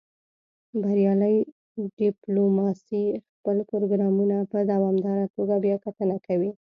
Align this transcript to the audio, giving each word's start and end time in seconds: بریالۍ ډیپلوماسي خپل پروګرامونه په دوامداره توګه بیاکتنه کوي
بریالۍ 0.81 1.37
ډیپلوماسي 1.99 3.03
خپل 3.31 3.57
پروګرامونه 3.71 4.37
په 4.51 4.59
دوامداره 4.71 5.25
توګه 5.35 5.55
بیاکتنه 5.65 6.15
کوي 6.27 6.51